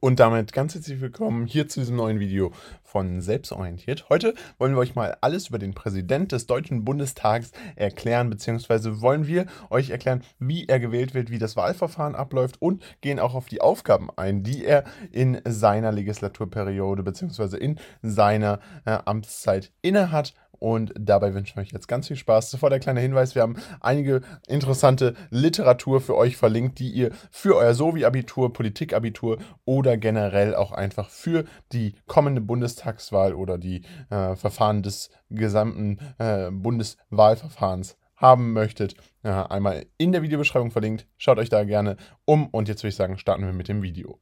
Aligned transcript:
Und 0.00 0.20
damit 0.20 0.52
ganz 0.52 0.76
herzlich 0.76 1.00
willkommen 1.00 1.46
hier 1.46 1.66
zu 1.66 1.80
diesem 1.80 1.96
neuen 1.96 2.20
Video 2.20 2.52
von 2.84 3.20
Selbstorientiert. 3.20 4.08
Heute 4.08 4.34
wollen 4.56 4.74
wir 4.74 4.78
euch 4.78 4.94
mal 4.94 5.16
alles 5.22 5.48
über 5.48 5.58
den 5.58 5.74
Präsident 5.74 6.30
des 6.30 6.46
Deutschen 6.46 6.84
Bundestags 6.84 7.50
erklären, 7.74 8.30
beziehungsweise 8.30 9.00
wollen 9.00 9.26
wir 9.26 9.46
euch 9.70 9.90
erklären, 9.90 10.22
wie 10.38 10.66
er 10.68 10.78
gewählt 10.78 11.14
wird, 11.14 11.30
wie 11.30 11.40
das 11.40 11.56
Wahlverfahren 11.56 12.14
abläuft 12.14 12.62
und 12.62 12.84
gehen 13.00 13.18
auch 13.18 13.34
auf 13.34 13.46
die 13.46 13.60
Aufgaben 13.60 14.08
ein, 14.14 14.44
die 14.44 14.64
er 14.64 14.84
in 15.10 15.40
seiner 15.44 15.90
Legislaturperiode 15.90 17.02
beziehungsweise 17.02 17.56
in 17.56 17.80
seiner 18.00 18.60
äh, 18.84 18.98
Amtszeit 19.04 19.72
innehat 19.82 20.32
und 20.58 20.92
dabei 20.98 21.34
wünschen 21.34 21.56
wir 21.56 21.62
euch 21.62 21.72
jetzt 21.72 21.88
ganz 21.88 22.08
viel 22.08 22.16
Spaß. 22.16 22.50
Zuvor 22.50 22.70
der 22.70 22.80
kleine 22.80 23.00
Hinweis: 23.00 23.34
Wir 23.34 23.42
haben 23.42 23.56
einige 23.80 24.22
interessante 24.46 25.14
Literatur 25.30 26.00
für 26.00 26.16
euch 26.16 26.36
verlinkt, 26.36 26.78
die 26.78 26.90
ihr 26.90 27.10
für 27.30 27.56
euer 27.56 27.74
Sovi-Abitur, 27.74 28.52
Politikabitur 28.52 29.38
oder 29.64 29.96
generell 29.96 30.54
auch 30.54 30.72
einfach 30.72 31.10
für 31.10 31.44
die 31.72 31.94
kommende 32.06 32.40
Bundestagswahl 32.40 33.34
oder 33.34 33.58
die 33.58 33.82
äh, 34.10 34.36
Verfahren 34.36 34.82
des 34.82 35.10
gesamten 35.30 35.98
äh, 36.18 36.50
Bundeswahlverfahrens 36.50 37.96
haben 38.16 38.52
möchtet, 38.52 38.94
äh, 39.22 39.28
einmal 39.30 39.86
in 39.96 40.12
der 40.12 40.22
Videobeschreibung 40.22 40.70
verlinkt. 40.70 41.06
Schaut 41.16 41.38
euch 41.38 41.48
da 41.48 41.64
gerne 41.64 41.96
um 42.24 42.48
und 42.48 42.68
jetzt 42.68 42.82
würde 42.82 42.90
ich 42.90 42.96
sagen, 42.96 43.16
starten 43.18 43.44
wir 43.44 43.52
mit 43.52 43.68
dem 43.68 43.82
Video. 43.82 44.18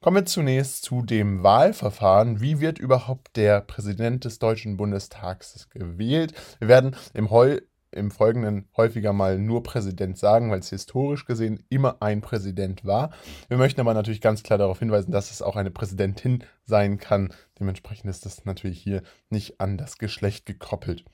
Kommen 0.00 0.18
wir 0.18 0.26
zunächst 0.26 0.84
zu 0.84 1.02
dem 1.02 1.42
Wahlverfahren. 1.42 2.40
Wie 2.40 2.60
wird 2.60 2.78
überhaupt 2.78 3.36
der 3.36 3.60
Präsident 3.60 4.24
des 4.24 4.38
Deutschen 4.38 4.76
Bundestags 4.76 5.68
gewählt? 5.70 6.34
Wir 6.60 6.68
werden 6.68 6.94
im, 7.14 7.30
Heu 7.30 7.58
im 7.90 8.12
Folgenden 8.12 8.68
häufiger 8.76 9.12
mal 9.12 9.40
nur 9.40 9.64
Präsident 9.64 10.16
sagen, 10.16 10.52
weil 10.52 10.60
es 10.60 10.70
historisch 10.70 11.24
gesehen 11.24 11.64
immer 11.68 11.96
ein 12.00 12.20
Präsident 12.20 12.84
war. 12.84 13.10
Wir 13.48 13.56
möchten 13.56 13.80
aber 13.80 13.92
natürlich 13.92 14.20
ganz 14.20 14.44
klar 14.44 14.60
darauf 14.60 14.78
hinweisen, 14.78 15.10
dass 15.10 15.32
es 15.32 15.42
auch 15.42 15.56
eine 15.56 15.72
Präsidentin 15.72 16.44
sein 16.62 16.98
kann. 16.98 17.34
Dementsprechend 17.58 18.08
ist 18.08 18.24
das 18.24 18.44
natürlich 18.44 18.80
hier 18.80 19.02
nicht 19.30 19.60
an 19.60 19.78
das 19.78 19.98
Geschlecht 19.98 20.46
gekoppelt. 20.46 21.04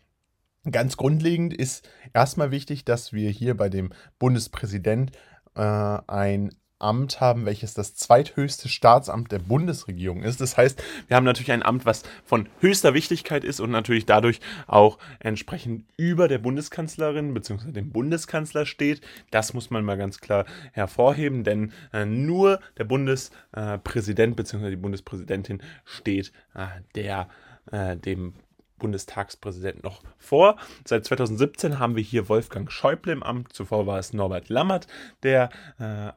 Ganz 0.71 0.99
grundlegend 0.99 1.55
ist 1.55 1.89
erstmal 2.13 2.51
wichtig, 2.51 2.85
dass 2.85 3.15
wir 3.15 3.31
hier 3.31 3.57
bei 3.57 3.71
dem 3.71 3.95
Bundespräsident 4.19 5.13
äh, 5.55 5.63
ein 5.63 6.51
Amt 6.79 7.21
haben, 7.21 7.47
welches 7.47 7.75
das 7.75 7.95
zweithöchste 7.95 8.69
Staatsamt 8.69 9.33
der 9.33 9.39
Bundesregierung 9.39 10.23
ist. 10.23 10.41
Das 10.41 10.57
heißt, 10.57 10.83
wir 11.07 11.17
haben 11.17 11.25
natürlich 11.25 11.53
ein 11.53 11.63
Amt, 11.63 11.87
was 11.87 12.03
von 12.25 12.49
höchster 12.61 12.95
Wichtigkeit 12.95 13.45
ist 13.45 13.61
und 13.61 13.71
natürlich 13.71 14.07
dadurch 14.07 14.41
auch 14.67 14.99
entsprechend 15.21 15.85
über 15.97 16.29
der 16.29 16.39
Bundeskanzlerin 16.39 17.33
bzw. 17.33 17.73
dem 17.73 17.91
Bundeskanzler 17.91 18.67
steht. 18.67 19.01
Das 19.31 19.55
muss 19.55 19.71
man 19.71 19.85
mal 19.85 19.97
ganz 19.97 20.21
klar 20.21 20.45
hervorheben, 20.73 21.45
denn 21.45 21.73
äh, 21.93 22.05
nur 22.05 22.61
der 22.77 22.85
Bundespräsident 22.85 24.37
bzw. 24.37 24.71
die 24.71 24.77
Bundespräsidentin 24.77 25.63
steht 25.85 26.33
äh, 26.55 26.67
der 26.95 27.29
äh, 27.71 27.97
dem 27.97 28.35
Bundestagspräsidenten 28.79 29.83
noch 29.83 30.03
vor. 30.19 30.57
Seit 30.85 31.05
2017 31.05 31.79
haben 31.79 31.97
wir 31.97 32.03
hier 32.03 32.29
Wolfgang 32.29 32.71
Schäuble 32.71 33.13
im 33.13 33.23
Amt. 33.23 33.53
Zuvor 33.53 33.87
war 33.87 33.99
es 33.99 34.13
Norbert 34.13 34.49
Lammert, 34.49 34.89
der 35.23 35.49
äh, 35.79 36.13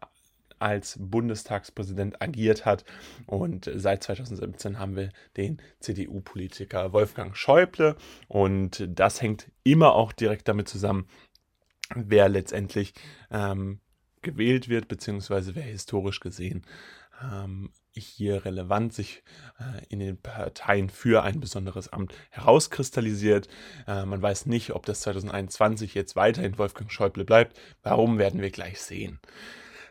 als 0.60 0.98
Bundestagspräsident 1.00 2.22
agiert 2.22 2.66
hat. 2.66 2.86
Und 3.26 3.70
seit 3.76 4.04
2017 4.04 4.80
haben 4.80 4.96
wir 4.96 5.10
den 5.36 5.62
CDU-Politiker 5.80 6.94
Wolfgang 6.94 7.36
Schäuble. 7.36 7.96
Und 8.28 8.88
das 8.90 9.22
hängt 9.22 9.52
immer 9.64 9.94
auch 9.94 10.12
direkt 10.12 10.48
damit 10.48 10.68
zusammen, 10.68 11.08
wer 11.96 12.30
letztendlich 12.30 12.94
ähm, 13.32 13.80
gewählt 14.22 14.68
wird, 14.70 14.88
beziehungsweise 14.88 15.56
wer 15.56 15.64
historisch 15.64 16.20
gesehen 16.20 16.66
ähm, 17.22 17.72
hier 17.94 18.46
relevant 18.46 18.94
sich 18.94 19.24
äh, 19.60 19.86
in 19.90 20.00
den 20.00 20.18
Parteien 20.18 20.90
für 20.90 21.24
ein 21.24 21.40
besonderes 21.40 21.92
Amt 21.92 22.14
herauskristallisiert. 22.30 23.48
Äh, 23.88 24.06
man 24.06 24.22
weiß 24.22 24.46
nicht, 24.46 24.72
ob 24.74 24.86
das 24.86 25.02
2021 25.02 25.94
jetzt 25.94 26.16
weiterhin 26.16 26.58
Wolfgang 26.58 26.92
Schäuble 26.92 27.26
bleibt. 27.26 27.60
Warum 27.84 28.18
werden 28.18 28.42
wir 28.42 28.52
gleich 28.52 28.82
sehen. 28.82 29.20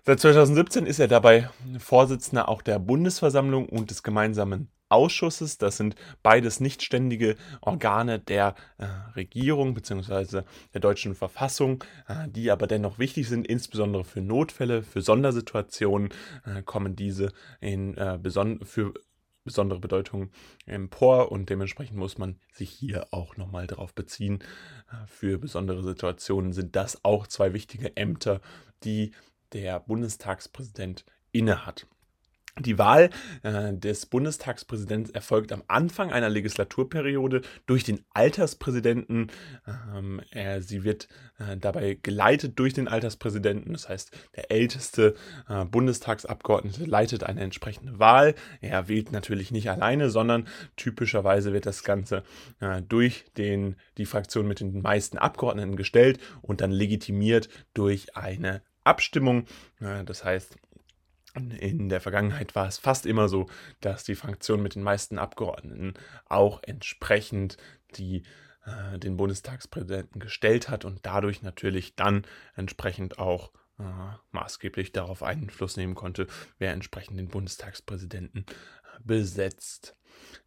Seit 0.09 0.21
2017 0.21 0.87
ist 0.87 1.01
er 1.01 1.09
dabei 1.09 1.51
Vorsitzender 1.81 2.49
auch 2.49 2.63
der 2.63 2.79
Bundesversammlung 2.79 3.69
und 3.69 3.91
des 3.91 4.05
gemeinsamen 4.05 4.69
Ausschusses. 4.89 5.59
Das 5.59 5.79
sind 5.79 5.97
beides 6.23 6.61
nichtständige 6.61 7.35
Organe 7.61 8.21
der 8.21 8.55
äh, 8.79 8.85
Regierung 9.17 9.75
bzw. 9.75 10.43
der 10.73 10.81
deutschen 10.81 11.17
Verfassung, 11.17 11.83
äh, 12.07 12.29
die 12.29 12.53
aber 12.53 12.69
dennoch 12.69 13.01
wichtig 13.01 13.29
sind, 13.29 13.49
insbesondere 13.49 14.05
für 14.05 14.21
Notfälle, 14.21 14.85
für 14.85 15.03
Sondersituationen 15.03 16.11
äh, 16.45 16.63
kommen 16.63 16.95
diese 16.95 17.33
in, 17.61 17.97
äh, 17.97 18.17
beson 18.23 18.65
für 18.65 18.95
besondere 19.43 19.81
Bedeutung 19.81 20.31
empor 20.67 21.33
und 21.33 21.51
dementsprechend 21.51 21.97
muss 21.97 22.17
man 22.17 22.39
sich 22.53 22.71
hier 22.71 23.09
auch 23.11 23.37
nochmal 23.37 23.67
darauf 23.67 23.93
beziehen. 23.93 24.39
Äh, 24.89 25.07
für 25.09 25.39
besondere 25.39 25.83
Situationen 25.83 26.53
sind 26.53 26.77
das 26.77 27.05
auch 27.05 27.27
zwei 27.27 27.53
wichtige 27.53 27.97
Ämter, 27.97 28.41
die 28.85 29.11
der 29.57 29.81
Bundestagspräsident 29.81 31.07
innehat. 31.33 31.87
Die 32.59 32.79
Wahl 32.79 33.09
äh, 33.43 33.73
des 33.73 34.05
Bundestagspräsidenten 34.07 35.15
erfolgt 35.15 35.51
am 35.53 35.63
Anfang 35.67 36.11
einer 36.11 36.29
Legislaturperiode 36.29 37.41
durch 37.65 37.85
den 37.85 38.05
Alterspräsidenten. 38.11 39.29
Ähm, 39.95 40.21
er, 40.31 40.61
sie 40.61 40.85
wird 40.85 41.09
äh, 41.39 41.57
dabei 41.57 41.99
geleitet 42.03 42.59
durch 42.59 42.75
den 42.75 42.89
Alterspräsidenten. 42.89 43.73
Das 43.73 43.89
heißt, 43.89 44.11
der 44.37 44.51
älteste 44.51 45.15
äh, 45.49 45.65
Bundestagsabgeordnete 45.65 46.85
leitet 46.85 47.25
eine 47.25 47.43
entsprechende 47.43 47.99
Wahl. 47.99 48.35
Er 48.63 48.89
wählt 48.89 49.11
natürlich 49.11 49.51
nicht 49.51 49.71
alleine, 49.71 50.09
sondern 50.11 50.49
typischerweise 50.77 51.55
wird 51.55 51.65
das 51.65 51.83
Ganze 51.83 52.25
äh, 52.61 52.83
durch 52.83 53.25
den, 53.37 53.77
die 53.97 54.07
Fraktion 54.07 54.49
mit 54.49 54.61
den 54.61 54.81
meisten 54.81 55.19
Abgeordneten 55.19 55.77
gestellt 55.77 56.21
und 56.41 56.63
dann 56.63 56.71
legitimiert 56.71 57.51
durch 57.75 58.17
eine 58.17 58.63
Abstimmung. 58.87 59.47
Das 59.81 60.25
heißt, 60.25 60.57
in 61.37 61.89
der 61.89 62.01
Vergangenheit 62.01 62.55
war 62.55 62.67
es 62.67 62.79
fast 62.79 63.07
immer 63.07 63.29
so, 63.29 63.47
dass 63.81 64.05
die 64.05 64.15
Fraktion 64.15 64.63
mit 64.63 64.75
den 64.75 64.83
meisten 64.83 65.19
Abgeordneten 65.19 65.95
auch 66.27 66.63
entsprechend 66.63 67.57
die, 67.97 68.23
äh, 68.65 68.99
den 68.99 69.17
Bundestagspräsidenten 69.17 70.21
gestellt 70.21 70.69
hat 70.69 70.85
und 70.85 71.05
dadurch 71.05 71.43
natürlich 71.43 71.95
dann 71.95 72.27
entsprechend 72.55 73.19
auch 73.19 73.53
äh, 73.79 73.83
maßgeblich 74.31 74.93
darauf 74.93 75.23
Einfluss 75.23 75.77
nehmen 75.77 75.95
konnte, 75.95 76.27
wer 76.59 76.73
entsprechend 76.73 77.19
den 77.19 77.29
Bundestagspräsidenten 77.29 78.47
äh, 78.49 79.01
besetzt. 79.05 79.97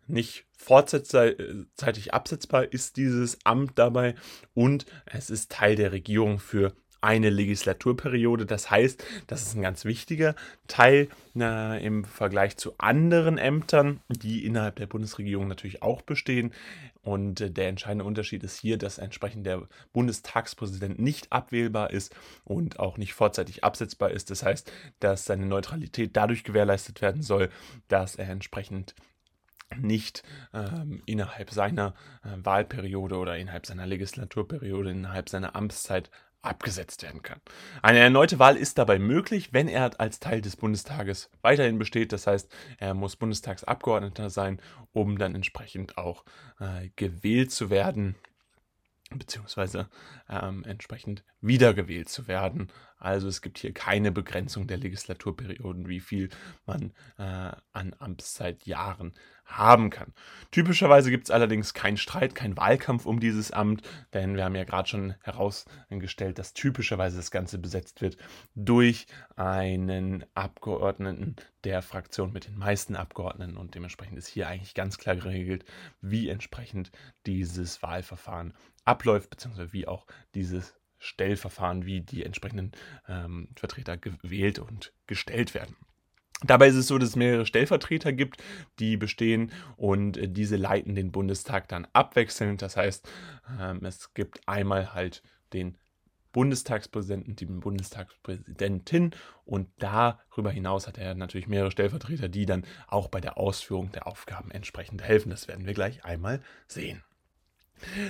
Nicht 0.07 0.47
vorzeitig 0.57 2.13
absetzbar 2.13 2.73
ist 2.73 2.97
dieses 2.97 3.37
Amt 3.45 3.77
dabei 3.77 4.15
und 4.55 4.87
es 5.05 5.29
ist 5.29 5.51
Teil 5.51 5.75
der 5.75 5.91
Regierung 5.91 6.39
für 6.39 6.73
eine 7.01 7.29
Legislaturperiode. 7.29 8.45
Das 8.45 8.69
heißt, 8.69 9.03
das 9.27 9.43
ist 9.43 9.55
ein 9.55 9.61
ganz 9.61 9.85
wichtiger 9.85 10.35
Teil 10.67 11.07
äh, 11.37 11.85
im 11.85 12.03
Vergleich 12.03 12.57
zu 12.57 12.73
anderen 12.77 13.37
Ämtern, 13.37 14.01
die 14.09 14.45
innerhalb 14.45 14.75
der 14.77 14.87
Bundesregierung 14.87 15.47
natürlich 15.47 15.81
auch 15.81 16.01
bestehen. 16.01 16.53
Und 17.01 17.41
äh, 17.41 17.51
der 17.51 17.69
entscheidende 17.69 18.05
Unterschied 18.05 18.43
ist 18.43 18.59
hier, 18.59 18.77
dass 18.77 18.97
entsprechend 18.97 19.45
der 19.45 19.67
Bundestagspräsident 19.93 20.99
nicht 20.99 21.31
abwählbar 21.31 21.91
ist 21.91 22.15
und 22.43 22.79
auch 22.79 22.97
nicht 22.97 23.13
vorzeitig 23.13 23.63
absetzbar 23.63 24.11
ist. 24.11 24.29
Das 24.29 24.43
heißt, 24.43 24.71
dass 24.99 25.25
seine 25.25 25.45
Neutralität 25.45 26.15
dadurch 26.15 26.43
gewährleistet 26.43 27.01
werden 27.01 27.21
soll, 27.21 27.49
dass 27.87 28.15
er 28.15 28.29
entsprechend 28.29 28.95
nicht 29.77 30.23
ähm, 30.53 31.01
innerhalb 31.05 31.51
seiner 31.51 31.93
äh, 32.23 32.29
Wahlperiode 32.43 33.17
oder 33.17 33.37
innerhalb 33.37 33.65
seiner 33.65 33.85
Legislaturperiode, 33.85 34.91
innerhalb 34.91 35.29
seiner 35.29 35.55
Amtszeit 35.55 36.09
abgesetzt 36.41 37.03
werden 37.03 37.21
kann. 37.21 37.41
Eine 37.81 37.99
erneute 37.99 38.39
Wahl 38.39 38.55
ist 38.55 38.77
dabei 38.77 38.97
möglich, 38.99 39.53
wenn 39.53 39.67
er 39.67 39.99
als 39.99 40.19
Teil 40.19 40.41
des 40.41 40.55
Bundestages 40.55 41.29
weiterhin 41.41 41.77
besteht. 41.77 42.13
Das 42.13 42.27
heißt, 42.27 42.49
er 42.77 42.93
muss 42.93 43.15
Bundestagsabgeordneter 43.15 44.29
sein, 44.29 44.61
um 44.93 45.17
dann 45.17 45.35
entsprechend 45.35 45.97
auch 45.97 46.23
äh, 46.59 46.89
gewählt 46.95 47.51
zu 47.51 47.69
werden 47.69 48.15
beziehungsweise 49.17 49.89
ähm, 50.29 50.63
entsprechend 50.65 51.23
wiedergewählt 51.41 52.09
zu 52.09 52.27
werden. 52.27 52.71
Also 52.99 53.27
es 53.27 53.41
gibt 53.41 53.57
hier 53.57 53.73
keine 53.73 54.11
Begrenzung 54.11 54.67
der 54.67 54.77
Legislaturperioden, 54.77 55.87
wie 55.87 56.01
viel 56.01 56.29
man 56.65 56.93
äh, 57.17 57.51
an 57.71 57.95
Amtszeitjahren 57.97 59.13
haben 59.45 59.89
kann. 59.89 60.13
Typischerweise 60.51 61.09
gibt 61.09 61.25
es 61.25 61.31
allerdings 61.31 61.73
keinen 61.73 61.97
Streit, 61.97 62.35
keinen 62.35 62.57
Wahlkampf 62.57 63.05
um 63.05 63.19
dieses 63.19 63.51
Amt, 63.51 63.81
denn 64.13 64.35
wir 64.35 64.45
haben 64.45 64.55
ja 64.55 64.63
gerade 64.63 64.87
schon 64.87 65.15
herausgestellt, 65.21 66.37
dass 66.37 66.53
typischerweise 66.53 67.17
das 67.17 67.31
Ganze 67.31 67.57
besetzt 67.57 68.01
wird 68.01 68.17
durch 68.53 69.07
einen 69.35 70.23
Abgeordneten 70.35 71.35
der 71.63 71.81
Fraktion 71.81 72.31
mit 72.31 72.47
den 72.47 72.57
meisten 72.57 72.95
Abgeordneten 72.95 73.57
und 73.57 73.75
dementsprechend 73.75 74.17
ist 74.17 74.27
hier 74.27 74.47
eigentlich 74.47 74.75
ganz 74.75 74.97
klar 74.97 75.15
geregelt, 75.15 75.65
wie 76.01 76.29
entsprechend 76.29 76.91
dieses 77.25 77.81
Wahlverfahren 77.81 78.53
abläuft, 78.85 79.29
beziehungsweise 79.29 79.73
wie 79.73 79.87
auch 79.87 80.05
dieses 80.35 80.78
Stellverfahren, 80.99 81.85
wie 81.85 82.01
die 82.01 82.23
entsprechenden 82.23 82.71
ähm, 83.07 83.49
Vertreter 83.55 83.97
gewählt 83.97 84.59
und 84.59 84.93
gestellt 85.07 85.53
werden. 85.53 85.75
Dabei 86.41 86.69
ist 86.69 86.75
es 86.75 86.87
so, 86.87 86.97
dass 86.97 87.09
es 87.09 87.15
mehrere 87.17 87.45
Stellvertreter 87.45 88.13
gibt, 88.13 88.41
die 88.79 88.95
bestehen 88.95 89.51
und 89.75 90.15
äh, 90.15 90.29
diese 90.29 90.55
leiten 90.55 90.95
den 90.95 91.11
Bundestag 91.11 91.67
dann 91.67 91.87
abwechselnd. 91.91 92.61
Das 92.61 92.77
heißt, 92.77 93.09
ähm, 93.59 93.83
es 93.83 94.13
gibt 94.13 94.47
einmal 94.47 94.93
halt 94.93 95.21
den 95.51 95.77
Bundestagspräsidenten, 96.31 97.35
die 97.35 97.45
Bundestagspräsidentin 97.45 99.11
und 99.45 99.67
darüber 99.79 100.51
hinaus 100.51 100.87
hat 100.87 100.97
er 100.97 101.15
natürlich 101.15 101.47
mehrere 101.47 101.71
Stellvertreter, 101.71 102.29
die 102.29 102.45
dann 102.45 102.65
auch 102.87 103.07
bei 103.07 103.19
der 103.19 103.37
Ausführung 103.37 103.91
der 103.91 104.07
Aufgaben 104.07 104.51
entsprechend 104.51 105.01
helfen. 105.01 105.31
Das 105.31 105.47
werden 105.47 105.65
wir 105.65 105.73
gleich 105.73 106.05
einmal 106.05 106.41
sehen. 106.67 107.03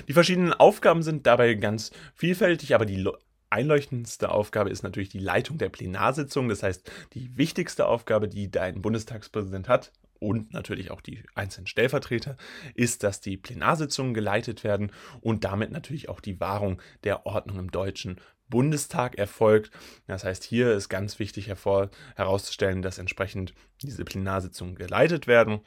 Die 0.08 0.14
verschiedenen 0.14 0.54
Aufgaben 0.54 1.04
sind 1.04 1.26
dabei 1.26 1.54
ganz 1.56 1.92
vielfältig, 2.16 2.76
aber 2.76 2.86
die 2.86 3.08
einleuchtendste 3.50 4.32
Aufgabe 4.32 4.70
ist 4.70 4.84
natürlich 4.84 5.10
die 5.10 5.20
Leitung 5.20 5.58
der 5.58 5.70
Plenarsitzung. 5.70 6.50
Das 6.50 6.64
heißt, 6.64 6.90
die 7.14 7.38
wichtigste 7.38 7.88
Aufgabe, 7.88 8.28
die 8.28 8.52
dein 8.52 8.82
Bundestagspräsident 8.82 9.68
hat 9.68 9.92
und 10.20 10.54
natürlich 10.54 10.92
auch 10.92 11.02
die 11.02 11.24
einzelnen 11.36 11.68
Stellvertreter, 11.68 12.38
ist, 12.76 13.04
dass 13.04 13.22
die 13.22 13.38
Plenarsitzungen 13.38 14.14
geleitet 14.14 14.64
werden 14.64 14.92
und 15.22 15.44
damit 15.44 15.72
natürlich 15.72 16.10
auch 16.10 16.20
die 16.20 16.40
Wahrung 16.40 16.82
der 17.04 17.26
Ordnung 17.26 17.60
im 17.60 17.72
Deutschen 17.72 18.20
Bundestag 18.50 19.18
erfolgt. 19.18 19.72
Das 20.08 20.24
heißt, 20.24 20.44
hier 20.44 20.74
ist 20.74 20.90
ganz 20.90 21.20
wichtig 21.20 21.48
hervor, 21.48 21.90
herauszustellen, 22.16 22.82
dass 22.82 22.98
entsprechend 22.98 23.54
diese 23.82 24.04
Plenarsitzungen 24.04 24.76
geleitet 24.76 25.28
werden 25.28 25.62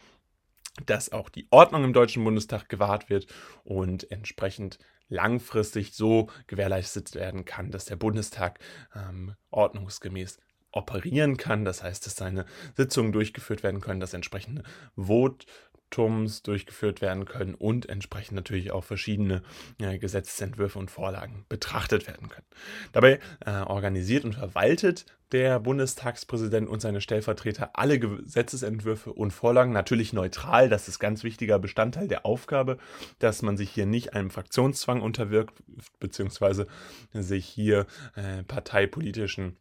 dass 0.86 1.12
auch 1.12 1.28
die 1.28 1.46
Ordnung 1.50 1.84
im 1.84 1.92
Deutschen 1.92 2.24
Bundestag 2.24 2.68
gewahrt 2.68 3.10
wird 3.10 3.26
und 3.64 4.10
entsprechend 4.10 4.78
langfristig 5.08 5.92
so 5.92 6.28
gewährleistet 6.46 7.14
werden 7.14 7.44
kann, 7.44 7.70
dass 7.70 7.84
der 7.84 7.96
Bundestag 7.96 8.58
ähm, 8.94 9.34
ordnungsgemäß 9.50 10.38
operieren 10.72 11.36
kann. 11.36 11.64
Das 11.64 11.82
heißt, 11.82 12.06
dass 12.06 12.16
seine 12.16 12.46
Sitzungen 12.76 13.12
durchgeführt 13.12 13.62
werden 13.62 13.80
können, 13.80 14.00
dass 14.00 14.14
entsprechende 14.14 14.62
Vot 14.96 15.44
Tums 15.92 16.42
durchgeführt 16.42 17.00
werden 17.00 17.24
können 17.24 17.54
und 17.54 17.88
entsprechend 17.88 18.34
natürlich 18.34 18.72
auch 18.72 18.82
verschiedene 18.82 19.42
äh, 19.80 19.98
Gesetzentwürfe 19.98 20.78
und 20.78 20.90
Vorlagen 20.90 21.44
betrachtet 21.48 22.08
werden 22.08 22.28
können. 22.28 22.46
Dabei 22.90 23.20
äh, 23.46 23.50
organisiert 23.50 24.24
und 24.24 24.34
verwaltet 24.34 25.06
der 25.30 25.60
Bundestagspräsident 25.60 26.68
und 26.68 26.80
seine 26.80 27.00
Stellvertreter 27.00 27.70
alle 27.74 27.98
Gesetzesentwürfe 27.98 29.12
und 29.12 29.30
Vorlagen 29.30 29.72
natürlich 29.72 30.12
neutral. 30.12 30.68
Das 30.68 30.88
ist 30.88 30.98
ganz 30.98 31.24
wichtiger 31.24 31.58
Bestandteil 31.58 32.08
der 32.08 32.26
Aufgabe, 32.26 32.78
dass 33.18 33.42
man 33.42 33.56
sich 33.56 33.70
hier 33.70 33.86
nicht 33.86 34.14
einem 34.14 34.30
Fraktionszwang 34.30 35.00
unterwirkt, 35.00 35.62
beziehungsweise 36.00 36.66
sich 37.12 37.46
hier 37.46 37.86
äh, 38.14 38.42
parteipolitischen 38.44 39.56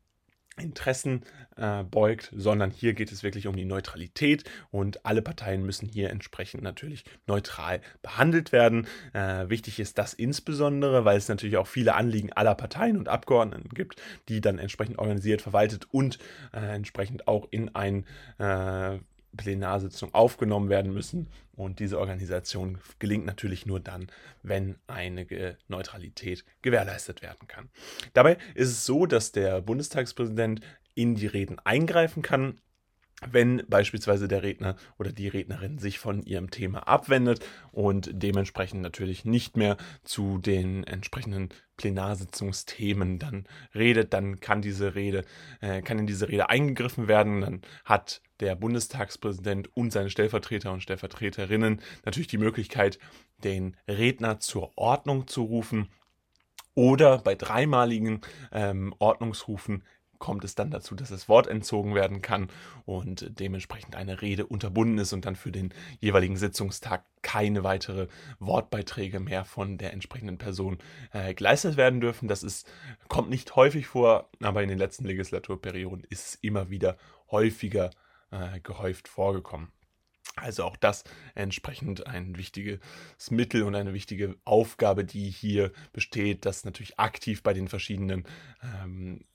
Interessen 0.58 1.24
äh, 1.56 1.84
beugt, 1.84 2.32
sondern 2.36 2.72
hier 2.72 2.94
geht 2.94 3.12
es 3.12 3.24
wirklich 3.24 3.48
um 3.48 3.56
die 3.56 3.66
Neutralität 3.66 4.44
und 4.70 5.06
alle 5.06 5.22
Parteien 5.22 5.66
müssen 5.66 5.88
hier 5.88 6.10
entsprechend 6.10 6.62
natürlich 6.62 7.06
neutral 7.26 7.82
behandelt 8.02 8.52
werden. 8.52 8.88
Äh, 9.14 9.50
wichtig 9.50 9.80
ist 9.80 9.98
das 9.98 10.14
insbesondere, 10.14 11.06
weil 11.06 11.18
es 11.18 11.30
natürlich 11.30 11.58
auch 11.58 11.68
viele 11.68 11.96
Anliegen 11.96 12.34
aller 12.34 12.56
Parteien 12.56 12.98
und 12.98 13.08
Abgeordneten 13.08 13.70
gibt, 13.70 14.02
die 14.28 14.42
dann 14.42 14.60
entsprechend 14.60 15.00
organisiert, 15.00 15.42
verwaltet 15.42 15.88
und 15.92 16.20
äh, 16.54 16.76
entsprechend 16.76 17.28
auch 17.28 17.48
in 17.52 17.74
ein 17.74 18.06
äh, 18.38 19.00
Plenarsitzung 19.36 20.14
aufgenommen 20.14 20.70
werden 20.70 20.94
müssen. 20.94 21.28
Und 21.54 21.80
diese 21.80 22.00
Organisation 22.00 22.80
gelingt 23.00 23.26
natürlich 23.26 23.66
nur 23.66 23.80
dann, 23.80 24.08
wenn 24.42 24.78
eine 24.88 25.58
Neutralität 25.68 26.44
gewährleistet 26.62 27.22
werden 27.22 27.48
kann. 27.48 27.70
Dabei 28.14 28.38
ist 28.56 28.70
es 28.70 28.86
so, 28.86 29.06
dass 29.06 29.32
der 29.32 29.62
Bundestagspräsident 29.62 30.62
in 30.96 31.16
die 31.16 31.28
Reden 31.28 31.60
eingreifen 31.60 32.22
kann 32.22 32.60
wenn 33.30 33.64
beispielsweise 33.68 34.28
der 34.28 34.44
Redner 34.44 34.76
oder 34.98 35.12
die 35.12 35.28
Rednerin 35.28 35.78
sich 35.78 36.00
von 36.00 36.24
ihrem 36.24 36.50
Thema 36.50 36.88
abwendet 36.88 37.46
und 37.72 38.10
dementsprechend 38.12 38.82
natürlich 38.82 39.26
nicht 39.26 39.58
mehr 39.58 39.78
zu 40.04 40.40
den 40.40 40.84
entsprechenden 40.84 41.50
Plenarsitzungsthemen 41.78 43.20
dann 43.20 43.46
redet, 43.76 44.14
dann 44.14 44.40
kann 44.40 44.62
diese 44.62 44.96
Rede, 44.96 45.24
äh, 45.62 45.82
kann 45.82 46.00
in 46.00 46.08
diese 46.08 46.30
Rede 46.30 46.50
eingegriffen 46.50 47.08
werden. 47.08 47.42
Dann 47.42 47.62
hat 47.86 48.22
der 48.40 48.56
Bundestagspräsident 48.56 49.76
und 49.76 49.92
seine 49.92 50.10
Stellvertreter 50.10 50.72
und 50.72 50.82
Stellvertreterinnen 50.82 51.82
natürlich 52.06 52.28
die 52.28 52.38
Möglichkeit, 52.38 52.98
den 53.44 53.78
Redner 53.88 54.40
zur 54.40 54.72
Ordnung 54.78 55.28
zu 55.28 55.44
rufen 55.44 55.90
oder 56.74 57.20
bei 57.20 57.36
dreimaligen 57.36 58.22
ähm, 58.52 58.96
Ordnungsrufen 59.00 59.84
kommt 60.22 60.46
es 60.46 60.56
dann 60.56 60.72
dazu, 60.72 60.96
dass 60.96 61.10
das 61.10 61.28
Wort 61.28 61.48
entzogen 61.48 61.96
werden 61.96 62.22
kann 62.22 62.48
und 62.86 63.40
dementsprechend 63.40 63.96
eine 63.96 64.22
Rede 64.22 64.46
unterbunden 64.46 65.00
ist 65.00 65.12
und 65.12 65.26
dann 65.26 65.36
für 65.36 65.52
den 65.52 65.74
jeweiligen 66.00 66.38
Sitzungstag 66.38 67.04
keine 67.24 67.66
weitere 67.66 68.08
Wortbeiträge 68.40 69.20
mehr 69.20 69.44
von 69.44 69.78
der 69.78 69.92
entsprechenden 69.92 70.38
Person 70.38 70.78
äh, 71.12 71.34
geleistet 71.34 71.76
werden 71.76 72.00
dürfen. 72.00 72.30
Das 72.30 72.44
ist, 72.44 72.72
kommt 73.10 73.30
nicht 73.30 73.56
häufig 73.56 73.88
vor, 73.88 74.30
aber 74.42 74.64
in 74.64 74.70
den 74.70 74.78
letzten 74.78 75.06
Legislaturperioden 75.06 76.06
ist 76.10 76.28
es 76.28 76.36
immer 76.36 76.70
wieder 76.70 76.98
häufiger 77.32 77.90
äh, 78.30 78.60
gehäuft 78.62 79.08
vorgekommen. 79.08 79.72
Also 80.36 80.64
auch 80.64 80.78
das 80.78 81.04
entsprechend 81.34 82.06
ein 82.08 82.38
wichtiges 82.38 82.80
Mittel 83.32 83.64
und 83.64 83.76
eine 83.76 83.94
wichtige 83.94 84.38
Aufgabe, 84.46 85.04
die 85.04 85.30
hier 85.30 85.72
besteht, 85.94 86.46
dass 86.46 86.64
natürlich 86.64 87.00
aktiv 87.00 87.44
bei 87.44 87.54
den 87.54 87.68
verschiedenen 87.68 88.26
ähm, 88.64 89.26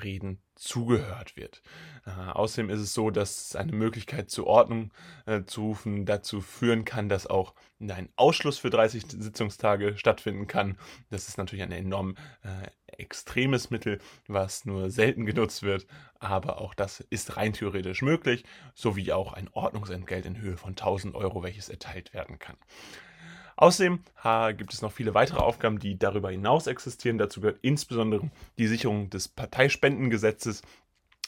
Reden 0.00 0.42
zugehört 0.54 1.36
wird. 1.36 1.62
Äh, 2.06 2.10
außerdem 2.10 2.70
ist 2.70 2.80
es 2.80 2.94
so, 2.94 3.10
dass 3.10 3.56
eine 3.56 3.72
Möglichkeit 3.72 4.30
zur 4.30 4.46
Ordnung 4.46 4.92
äh, 5.26 5.42
zu 5.44 5.62
rufen 5.62 6.06
dazu 6.06 6.40
führen 6.40 6.84
kann, 6.84 7.08
dass 7.08 7.26
auch 7.26 7.54
ein 7.80 8.10
Ausschluss 8.16 8.58
für 8.58 8.70
30 8.70 9.04
Sitzungstage 9.08 9.96
stattfinden 9.96 10.46
kann. 10.46 10.76
Das 11.08 11.28
ist 11.28 11.38
natürlich 11.38 11.64
ein 11.64 11.72
enorm 11.72 12.14
äh, 12.42 12.68
extremes 13.00 13.70
Mittel, 13.70 14.00
was 14.28 14.64
nur 14.64 14.90
selten 14.90 15.24
genutzt 15.24 15.62
wird, 15.62 15.86
aber 16.18 16.60
auch 16.60 16.74
das 16.74 17.00
ist 17.00 17.36
rein 17.36 17.52
theoretisch 17.52 18.02
möglich, 18.02 18.44
sowie 18.74 19.12
auch 19.12 19.32
ein 19.32 19.48
Ordnungsentgelt 19.52 20.26
in 20.26 20.38
Höhe 20.38 20.56
von 20.56 20.70
1000 20.70 21.14
Euro, 21.14 21.42
welches 21.42 21.68
erteilt 21.68 22.12
werden 22.12 22.38
kann. 22.38 22.56
Außerdem 23.56 24.00
gibt 24.56 24.72
es 24.72 24.82
noch 24.82 24.92
viele 24.92 25.14
weitere 25.14 25.40
Aufgaben, 25.40 25.78
die 25.78 25.98
darüber 25.98 26.30
hinaus 26.30 26.66
existieren. 26.66 27.18
Dazu 27.18 27.40
gehört 27.40 27.58
insbesondere 27.62 28.30
die 28.58 28.66
Sicherung 28.66 29.10
des 29.10 29.28
Parteispendengesetzes, 29.28 30.62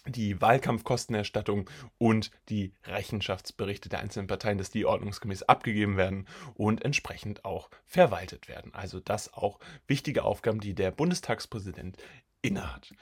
die 0.06 0.40
Wahlkampfkostenerstattung 0.40 1.70
und 1.98 2.32
die 2.48 2.72
Rechenschaftsberichte 2.84 3.88
der 3.88 4.00
einzelnen 4.00 4.26
Parteien, 4.26 4.58
dass 4.58 4.70
die 4.70 4.84
ordnungsgemäß 4.84 5.44
abgegeben 5.44 5.96
werden 5.96 6.26
und 6.54 6.84
entsprechend 6.84 7.44
auch 7.44 7.70
verwaltet 7.84 8.48
werden. 8.48 8.74
Also 8.74 8.98
das 8.98 9.32
auch 9.32 9.60
wichtige 9.86 10.24
Aufgaben, 10.24 10.58
die 10.58 10.74
der 10.74 10.90
Bundestagspräsident 10.90 11.98
innehat. 12.42 12.92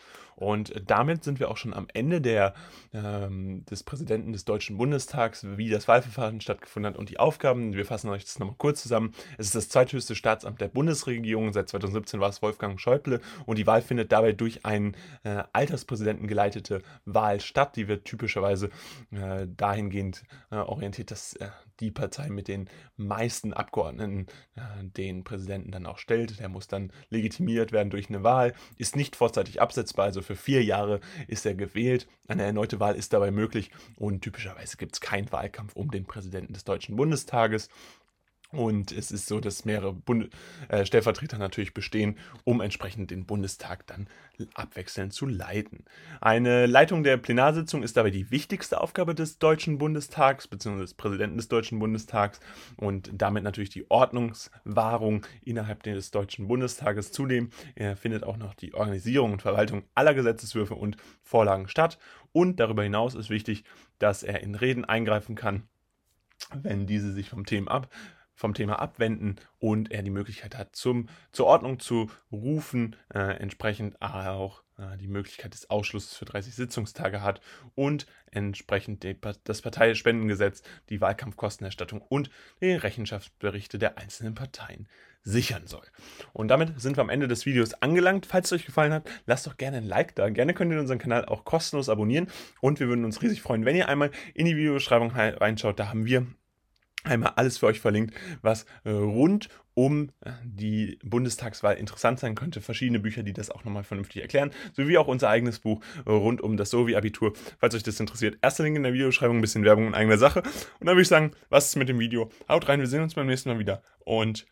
Und 0.40 0.73
damit 0.87 1.23
sind 1.23 1.38
wir 1.38 1.50
auch 1.50 1.59
schon 1.59 1.75
am 1.75 1.87
Ende 1.92 2.23
der, 2.23 2.54
ähm, 2.94 3.64
des 3.66 3.82
Präsidenten 3.82 4.32
des 4.32 4.47
Deutschen 4.47 4.78
Bundestags, 4.78 5.47
wie 5.59 5.68
das 5.68 5.87
Wahlverfahren 5.87 6.40
stattgefunden 6.40 6.92
hat 6.92 6.99
und 6.99 7.11
die 7.11 7.18
Aufgaben. 7.18 7.75
Wir 7.75 7.85
fassen 7.85 8.09
euch 8.09 8.25
das 8.25 8.38
nochmal 8.38 8.56
kurz 8.56 8.82
zusammen. 8.82 9.12
Es 9.37 9.47
ist 9.49 9.54
das 9.54 9.68
zweithöchste 9.68 10.14
Staatsamt 10.14 10.61
der 10.62 10.68
Bundesregierung. 10.68 11.52
Seit 11.52 11.68
2017 11.68 12.20
war 12.20 12.30
es 12.30 12.40
Wolfgang 12.40 12.80
Schäuble 12.80 13.20
und 13.44 13.59
die 13.59 13.66
Wahl 13.66 13.82
findet 13.82 14.12
dabei 14.12 14.32
durch 14.32 14.64
einen 14.64 14.97
äh, 15.25 15.42
Alterspräsidenten 15.52 16.26
geleitete 16.26 16.80
Wahl 17.04 17.40
statt. 17.42 17.76
Die 17.76 17.87
wird 17.87 18.06
typischerweise 18.06 18.70
äh, 19.11 19.47
dahingehend 19.47 20.23
äh, 20.50 20.56
orientiert, 20.56 21.11
dass 21.11 21.35
äh, 21.35 21.50
die 21.80 21.90
Partei 21.90 22.28
mit 22.28 22.49
den 22.49 22.68
meisten 22.97 23.52
Abgeordneten 23.52 24.26
äh, 24.54 24.61
den 24.82 25.25
Präsidenten 25.25 25.70
dann 25.70 25.87
auch 25.87 25.99
stellt. 25.99 26.38
Der 26.38 26.49
muss 26.49 26.68
dann 26.68 26.92
legitimiert 27.09 27.73
werden 27.73 27.90
durch 27.90 28.09
eine 28.09 28.23
Wahl, 28.23 28.54
ist 28.76 28.97
nicht 28.97 29.16
vorzeitig 29.30 29.60
absetzbar, 29.60 30.06
also 30.06 30.22
für 30.22 30.34
vier 30.34 30.64
Jahre 30.64 31.00
ist 31.28 31.46
er 31.46 31.54
gewählt. 31.54 32.08
Eine 32.26 32.42
erneute 32.42 32.80
Wahl 32.80 32.96
ist 32.96 33.12
dabei 33.12 33.30
möglich 33.30 33.70
und 33.96 34.22
typischerweise 34.22 34.76
gibt 34.76 34.94
es 34.94 35.00
keinen 35.00 35.30
Wahlkampf 35.30 35.76
um 35.76 35.92
den 35.92 36.04
Präsidenten 36.04 36.52
des 36.52 36.64
Deutschen 36.64 36.96
Bundestages. 36.96 37.68
Und 38.52 38.90
es 38.90 39.12
ist 39.12 39.26
so, 39.26 39.38
dass 39.38 39.64
mehrere 39.64 39.92
Bund 39.92 40.28
äh, 40.69 40.85
Stellvertreter 40.85 41.38
natürlich 41.38 41.73
bestehen, 41.73 42.16
um 42.42 42.61
entsprechend 42.61 43.12
den 43.12 43.25
Bundestag 43.25 43.87
dann 43.87 44.09
abwechselnd 44.54 45.12
zu 45.12 45.26
leiten. 45.26 45.85
Eine 46.21 46.66
Leitung 46.66 47.04
der 47.04 47.16
Plenarsitzung 47.16 47.85
ist 47.85 47.97
dabei 47.97 48.11
die 48.11 48.33
wichtigste 48.33 48.80
Aufgabe 48.80 49.14
des 49.14 49.38
Deutschen 49.38 49.78
Bundestags 49.78 50.49
bzw. 50.49 50.80
des 50.80 50.95
Präsidenten 50.95 51.37
des 51.37 51.47
Deutschen 51.47 51.78
Bundestags 51.78 52.40
und 52.76 53.11
damit 53.12 53.45
natürlich 53.45 53.71
die 53.71 53.88
Ordnungswahrung 53.88 55.25
innerhalb 55.45 55.85
des 55.85 56.11
Deutschen 56.11 56.49
Bundestages. 56.49 57.12
Zudem 57.12 57.50
äh, 57.76 57.95
findet 57.95 58.25
auch 58.25 58.37
noch 58.37 58.54
die 58.54 58.75
Organisierung 58.75 59.33
und 59.33 59.42
Verwaltung 59.42 59.85
aller 59.95 60.14
Gesetzeswürfe 60.14 60.75
und 60.75 60.97
Vorlagen 61.23 61.69
statt. 61.69 61.99
Und 62.33 62.59
darüber 62.59 62.83
hinaus 62.83 63.14
ist 63.14 63.30
wichtig, 63.30 63.62
dass 64.00 64.25
er 64.25 64.40
in 64.40 64.57
Reden 64.57 64.85
eingreifen 64.85 65.37
kann, 65.37 65.69
wenn 66.54 66.88
diese 66.88 67.12
sich 67.12 67.28
vom 67.28 67.47
Thema 67.47 67.71
ab 67.71 67.88
vom 68.40 68.54
Thema 68.54 68.78
abwenden 68.78 69.37
und 69.59 69.92
er 69.92 70.02
die 70.02 70.09
Möglichkeit 70.09 70.56
hat, 70.56 70.75
zum, 70.75 71.11
zur 71.30 71.44
Ordnung 71.44 71.78
zu 71.78 72.11
rufen, 72.32 72.97
äh, 73.12 73.37
entsprechend 73.37 74.00
auch 74.00 74.62
äh, 74.78 74.97
die 74.97 75.09
Möglichkeit 75.09 75.52
des 75.52 75.68
Ausschlusses 75.68 76.16
für 76.16 76.25
30 76.25 76.54
Sitzungstage 76.54 77.20
hat 77.20 77.42
und 77.75 78.06
entsprechend 78.30 79.06
das 79.44 79.61
Parteispendengesetz, 79.61 80.62
die 80.88 81.02
Wahlkampfkostenerstattung 81.02 82.00
und 82.00 82.30
die 82.62 82.73
Rechenschaftsberichte 82.73 83.78
der 83.78 83.99
einzelnen 83.99 84.35
Parteien 84.35 84.88
sichern 85.23 85.66
soll. 85.66 85.85
Und 86.32 86.49
damit 86.49 86.80
sind 86.80 86.97
wir 86.97 87.02
am 87.02 87.11
Ende 87.11 87.28
des 87.28 87.44
Videos 87.44 87.75
angelangt. 87.75 88.25
Falls 88.25 88.47
es 88.47 88.52
euch 88.59 88.64
gefallen 88.64 88.94
hat, 88.94 89.06
lasst 89.26 89.47
doch 89.47 89.59
gerne 89.59 89.76
ein 89.76 89.85
Like 89.85 90.14
da. 90.14 90.30
Gerne 90.30 90.54
könnt 90.54 90.73
ihr 90.73 90.80
unseren 90.80 90.99
Kanal 90.99 91.26
auch 91.26 91.44
kostenlos 91.44 91.90
abonnieren 91.90 92.28
und 92.62 92.80
wir 92.80 92.88
würden 92.88 93.04
uns 93.04 93.20
riesig 93.20 93.42
freuen, 93.42 93.66
wenn 93.66 93.76
ihr 93.76 93.88
einmal 93.88 94.11
in 94.32 94.47
die 94.47 94.56
Videobeschreibung 94.56 95.11
reinschaut. 95.11 95.78
Da 95.78 95.90
haben 95.90 96.06
wir 96.06 96.26
einmal 97.11 97.33
alles 97.37 97.59
für 97.59 97.67
euch 97.67 97.81
verlinkt, 97.81 98.14
was 98.43 98.64
äh, 98.85 98.90
rund 98.90 99.49
um 99.75 100.11
äh, 100.21 100.31
die 100.45 100.99
Bundestagswahl 101.02 101.76
interessant 101.76 102.21
sein 102.21 102.35
könnte. 102.35 102.61
Verschiedene 102.61 103.00
Bücher, 103.00 103.23
die 103.23 103.33
das 103.33 103.50
auch 103.50 103.64
nochmal 103.64 103.85
vernünftig 103.85 104.23
erklären, 104.23 104.50
sowie 104.73 104.99
auch 104.99 105.09
unser 105.09 105.29
eigenes 105.29 105.59
Buch 105.59 105.81
äh, 106.07 106.11
rund 106.11 106.40
um 106.40 106.57
das 106.57 106.71
Sovi-Abitur, 106.71 107.33
falls 107.59 107.75
euch 107.75 107.83
das 107.83 108.00
interessiert. 108.00 108.38
Erster 108.43 108.64
Link 108.64 108.76
in 108.76 108.83
der 108.83 108.93
Videobeschreibung, 108.93 109.38
ein 109.38 109.40
bisschen 109.40 109.64
Werbung 109.64 109.87
in 109.88 109.95
eigener 109.95 110.19
Sache. 110.19 110.40
Und 110.40 110.87
dann 110.87 110.95
würde 110.95 111.02
ich 111.02 111.09
sagen, 111.09 111.33
was 111.49 111.67
ist 111.67 111.76
mit 111.76 111.88
dem 111.88 111.99
Video? 111.99 112.31
Haut 112.49 112.69
rein, 112.69 112.81
wir 112.81 112.87
sehen 112.87 113.02
uns 113.02 113.14
beim 113.14 113.26
nächsten 113.26 113.49
Mal 113.49 113.59
wieder 113.59 113.83
und 114.05 114.47